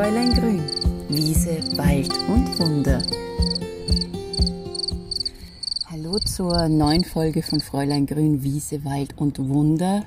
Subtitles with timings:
[0.00, 0.62] Fräulein Grün,
[1.10, 3.02] Wiese, Wald und Wunder.
[5.90, 10.06] Hallo zur neuen Folge von Fräulein Grün, Wiese, Wald und Wunder.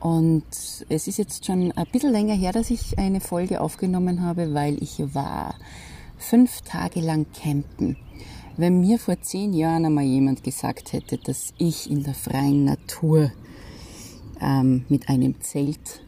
[0.00, 0.42] Und
[0.88, 4.82] es ist jetzt schon ein bisschen länger her, dass ich eine Folge aufgenommen habe, weil
[4.82, 5.54] ich war
[6.18, 7.96] fünf Tage lang campen.
[8.56, 13.30] Wenn mir vor zehn Jahren einmal jemand gesagt hätte, dass ich in der freien Natur
[14.40, 16.02] ähm, mit einem Zelt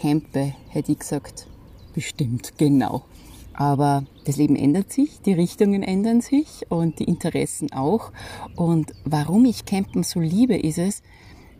[0.00, 1.48] campe, hätte ich gesagt,
[1.92, 3.04] bestimmt, genau.
[3.54, 8.12] Aber das Leben ändert sich, die Richtungen ändern sich und die Interessen auch.
[8.56, 11.02] Und warum ich Campen so liebe, ist es,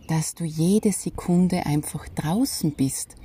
[0.09, 3.16] dass du jede Sekunde einfach draußen bist.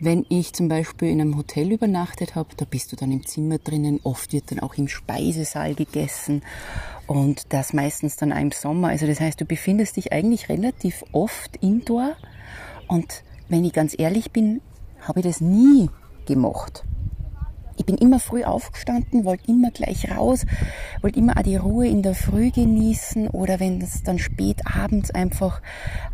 [0.00, 3.58] Wenn ich zum Beispiel in einem Hotel übernachtet habe, da bist du dann im Zimmer
[3.58, 4.00] drinnen.
[4.04, 6.42] Oft wird dann auch im Speisesaal gegessen
[7.08, 8.88] und das meistens dann auch im Sommer.
[8.88, 12.16] Also das heißt, du befindest dich eigentlich relativ oft indoor.
[12.86, 14.60] Und wenn ich ganz ehrlich bin,
[15.00, 15.90] habe ich das nie
[16.28, 16.84] gemocht.
[17.76, 20.44] Ich bin immer früh aufgestanden, wollte immer gleich raus,
[21.00, 25.10] wollte immer auch die Ruhe in der Früh genießen oder wenn es dann spät abends
[25.10, 25.62] einfach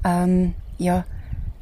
[0.04, 1.04] ähm, ja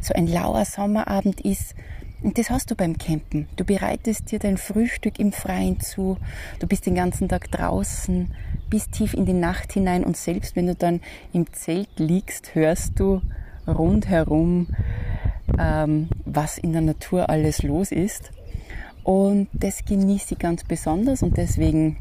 [0.01, 1.75] so ein lauer Sommerabend ist,
[2.23, 3.49] und das hast du beim Campen.
[3.57, 6.19] Du bereitest dir dein Frühstück im Freien zu,
[6.61, 8.33] du bist den ganzen Tag draußen,
[8.71, 11.01] bis tief in die Nacht hinein und selbst wenn du dann
[11.33, 13.23] im Zelt liegst, hörst du
[13.67, 14.69] rundherum,
[15.59, 18.31] ähm, was in der Natur alles los ist.
[19.05, 21.97] Und das genieße ich ganz besonders und deswegen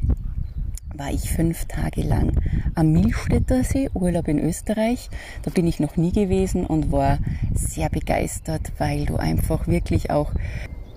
[0.95, 2.39] war ich fünf Tage lang
[2.75, 5.09] am Milstädter See, Urlaub in Österreich.
[5.41, 7.17] Da bin ich noch nie gewesen und war
[7.53, 10.31] sehr begeistert, weil du einfach wirklich auch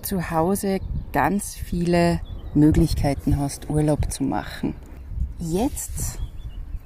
[0.01, 0.79] zu Hause
[1.11, 2.19] ganz viele
[2.53, 4.75] Möglichkeiten hast, Urlaub zu machen.
[5.39, 6.19] Jetzt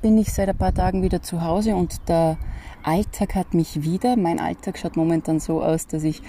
[0.02, 2.38] bin ich seit ein paar Tagen wieder zu Hause und der
[2.84, 4.16] Alltag hat mich wieder.
[4.16, 6.22] Mein Alltag schaut momentan so aus, dass ich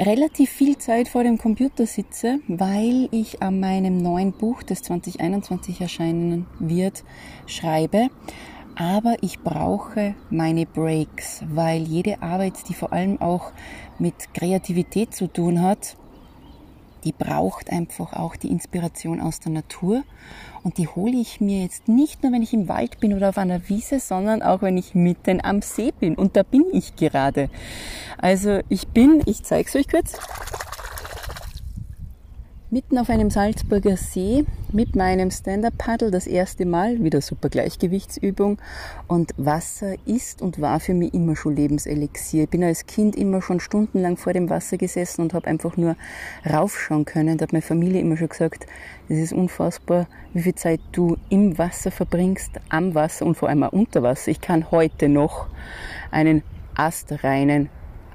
[0.00, 5.80] relativ viel Zeit vor dem Computer sitze, weil ich an meinem neuen Buch, das 2021
[5.80, 7.04] erscheinen wird,
[7.46, 8.08] schreibe.
[8.76, 13.52] Aber ich brauche meine Breaks, weil jede Arbeit, die vor allem auch
[13.98, 15.96] mit Kreativität zu tun hat,
[17.04, 20.02] die braucht einfach auch die Inspiration aus der Natur.
[20.62, 23.38] Und die hole ich mir jetzt nicht nur, wenn ich im Wald bin oder auf
[23.38, 26.14] einer Wiese, sondern auch, wenn ich mitten am See bin.
[26.14, 27.48] Und da bin ich gerade.
[28.18, 30.18] Also ich bin, ich zeige es euch kurz,
[32.72, 38.58] mitten auf einem Salzburger See mit meinem Stand-Up-Paddle das erste Mal, wieder super Gleichgewichtsübung.
[39.08, 42.44] Und Wasser ist und war für mich immer schon Lebenselixier.
[42.44, 45.96] Ich bin als Kind immer schon stundenlang vor dem Wasser gesessen und habe einfach nur
[46.48, 47.38] raufschauen können.
[47.38, 48.66] Da hat meine Familie immer schon gesagt,
[49.08, 53.64] es ist unfassbar, wie viel Zeit du im Wasser verbringst, am Wasser und vor allem
[53.64, 54.30] auch unter Wasser.
[54.30, 55.48] Ich kann heute noch
[56.12, 56.44] einen
[56.76, 57.68] astreinen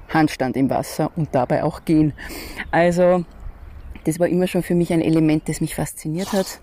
[0.08, 2.14] Handstand im Wasser und dabei auch gehen.
[2.70, 3.26] Also
[4.06, 6.60] das war immer schon für mich ein Element, das mich fasziniert hat.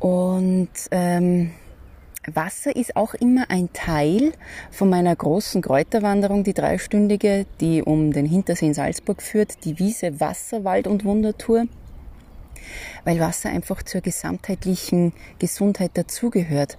[0.00, 1.50] Und ähm,
[2.26, 4.32] Wasser ist auch immer ein Teil
[4.70, 10.20] von meiner großen Kräuterwanderung, die dreistündige, die um den Hintersee in Salzburg führt, die Wiese
[10.20, 11.66] Wasser, Wald und Wundertour,
[13.04, 16.78] weil Wasser einfach zur gesamtheitlichen Gesundheit dazugehört.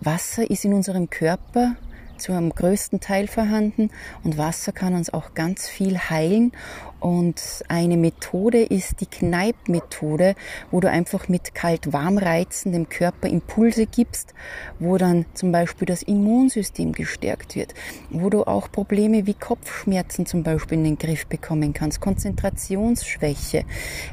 [0.00, 1.76] Wasser ist in unserem Körper
[2.18, 3.90] zu einem größten Teil vorhanden
[4.22, 6.52] und Wasser kann uns auch ganz viel heilen
[7.04, 10.34] und eine Methode ist die Kneipp-Methode,
[10.70, 14.32] wo du einfach mit Kalt-Warm-Reizen dem Körper Impulse gibst,
[14.78, 17.74] wo dann zum Beispiel das Immunsystem gestärkt wird,
[18.08, 23.66] wo du auch Probleme wie Kopfschmerzen zum Beispiel in den Griff bekommen kannst, Konzentrationsschwäche.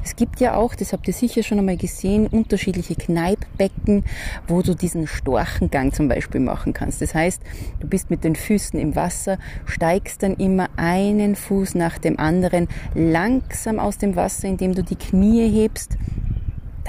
[0.03, 4.03] Es gibt ja auch, das habt ihr sicher schon einmal gesehen, unterschiedliche Kneippbecken,
[4.49, 7.01] wo du diesen Storchengang zum Beispiel machen kannst.
[7.01, 7.41] Das heißt,
[7.79, 12.67] du bist mit den Füßen im Wasser, steigst dann immer einen Fuß nach dem anderen
[12.93, 15.97] langsam aus dem Wasser, indem du die Knie hebst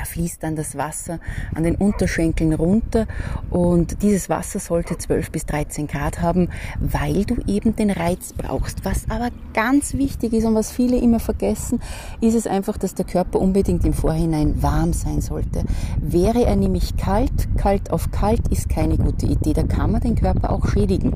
[0.02, 1.20] da fließt dann das Wasser
[1.54, 3.06] an den Unterschenkeln runter
[3.50, 6.48] und dieses Wasser sollte 12 bis 13 Grad haben,
[6.80, 8.84] weil du eben den Reiz brauchst.
[8.84, 11.80] Was aber ganz wichtig ist und was viele immer vergessen,
[12.20, 15.62] ist es einfach, dass der Körper unbedingt im Vorhinein warm sein sollte.
[16.00, 19.52] Wäre er nämlich kalt, kalt auf kalt ist keine gute Idee.
[19.52, 21.14] Da kann man den Körper auch schädigen.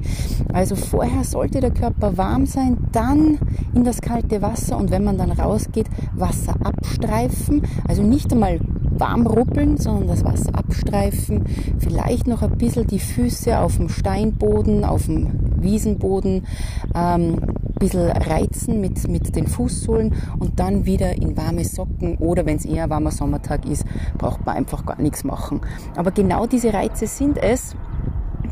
[0.52, 3.38] Also vorher sollte der Körper warm sein, dann
[3.76, 7.62] in das kalte Wasser und wenn man dann rausgeht, Wasser abstreifen.
[7.86, 8.58] Also nicht einmal
[8.98, 11.44] warm ruppeln, sondern das Wasser abstreifen.
[11.78, 15.28] Vielleicht noch ein bisschen die Füße auf dem Steinboden, auf dem
[15.60, 16.46] Wiesenboden,
[16.94, 22.46] ähm, ein bisschen reizen mit, mit den Fußsohlen und dann wieder in warme Socken oder
[22.46, 23.84] wenn es eher ein warmer Sommertag ist,
[24.16, 25.60] braucht man einfach gar nichts machen.
[25.96, 27.76] Aber genau diese Reize sind es,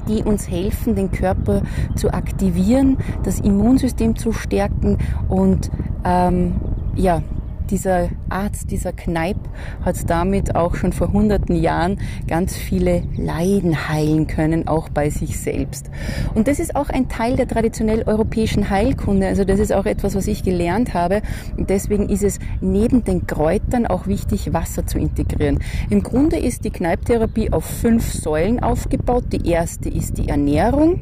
[0.09, 1.62] die uns helfen, den Körper
[1.95, 4.99] zu aktivieren, das Immunsystem zu stärken
[5.29, 5.71] und
[6.05, 6.55] ähm,
[6.97, 7.23] ja,
[7.70, 9.37] dieser Arzt, dieser Kneip
[9.84, 15.38] hat damit auch schon vor hunderten Jahren ganz viele Leiden heilen können, auch bei sich
[15.38, 15.90] selbst.
[16.34, 19.26] Und das ist auch ein Teil der traditionell europäischen Heilkunde.
[19.26, 21.22] Also das ist auch etwas, was ich gelernt habe.
[21.56, 25.61] Und deswegen ist es neben den Kräutern auch wichtig, Wasser zu integrieren.
[25.90, 29.25] Im Grunde ist die Kneipptherapie auf fünf Säulen aufgebaut.
[29.32, 31.00] Die erste ist die Ernährung.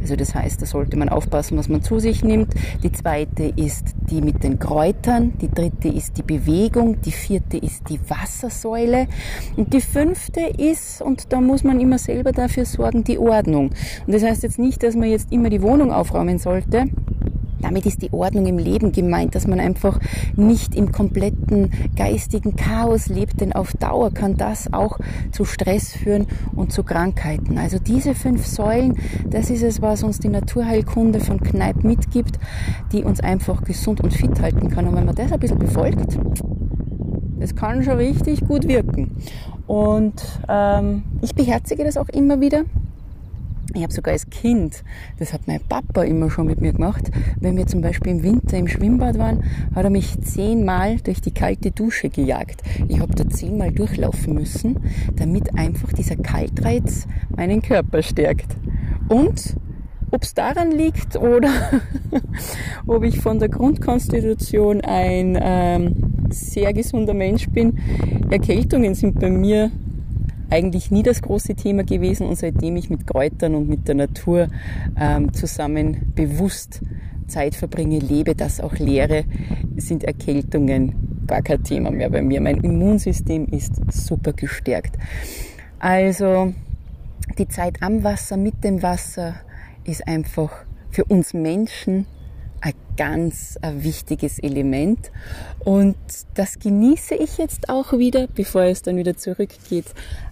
[0.00, 2.54] Also das heißt, da sollte man aufpassen, was man zu sich nimmt.
[2.82, 5.32] Die zweite ist die mit den Kräutern.
[5.40, 7.00] Die dritte ist die Bewegung.
[7.02, 9.06] Die vierte ist die Wassersäule.
[9.56, 13.70] Und die fünfte ist, und da muss man immer selber dafür sorgen, die Ordnung.
[14.06, 16.84] Und das heißt jetzt nicht, dass man jetzt immer die Wohnung aufräumen sollte,
[17.64, 19.98] damit ist die Ordnung im Leben gemeint, dass man einfach
[20.36, 24.98] nicht im kompletten geistigen Chaos lebt, denn auf Dauer kann das auch
[25.32, 27.56] zu Stress führen und zu Krankheiten.
[27.56, 28.98] Also diese fünf Säulen,
[29.30, 32.38] das ist es, was uns die Naturheilkunde von Kneipp mitgibt,
[32.92, 34.86] die uns einfach gesund und fit halten kann.
[34.86, 36.18] Und wenn man das ein bisschen befolgt,
[37.40, 39.16] das kann schon richtig gut wirken.
[39.66, 42.64] Und ähm, ich beherzige das auch immer wieder
[43.74, 44.84] ich habe sogar als Kind,
[45.18, 47.10] das hat mein Papa immer schon mit mir gemacht,
[47.40, 49.44] wenn wir zum Beispiel im Winter im Schwimmbad waren,
[49.74, 52.62] hat er mich zehnmal durch die kalte Dusche gejagt.
[52.88, 54.78] Ich habe da zehnmal durchlaufen müssen,
[55.16, 57.06] damit einfach dieser Kaltreiz
[57.36, 58.56] meinen Körper stärkt.
[59.08, 59.56] Und
[60.10, 61.50] ob es daran liegt oder
[62.86, 65.94] ob ich von der Grundkonstitution ein ähm,
[66.30, 67.78] sehr gesunder Mensch bin,
[68.30, 69.72] Erkältungen sind bei mir
[70.54, 74.48] eigentlich nie das große Thema gewesen und seitdem ich mit Kräutern und mit der Natur
[74.98, 76.80] ähm, zusammen bewusst
[77.26, 79.24] Zeit verbringe, lebe, das auch lehre,
[79.76, 82.40] sind Erkältungen gar kein Thema mehr bei mir.
[82.40, 84.96] Mein Immunsystem ist super gestärkt.
[85.80, 86.52] Also
[87.38, 89.34] die Zeit am Wasser, mit dem Wasser
[89.84, 92.06] ist einfach für uns Menschen
[92.96, 95.10] ganz ein wichtiges Element.
[95.60, 95.96] Und
[96.34, 99.86] das genieße ich jetzt auch wieder, bevor es dann wieder zurückgeht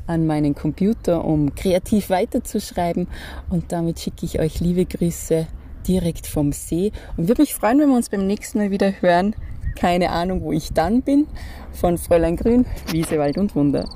[0.07, 3.09] an meinen Computer, um kreativ weiterzuschreiben.
[3.51, 5.47] Und damit schicke ich euch liebe Grüße
[5.87, 9.35] direkt vom See und würde mich freuen, wenn wir uns beim nächsten Mal wieder hören.
[9.75, 11.27] Keine Ahnung, wo ich dann bin.
[11.73, 13.89] Von Fräulein Grün, Wiese, Wald und Wunder.